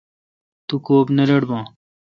[0.69, 1.63] مہ کوب نہ رٹ باں۔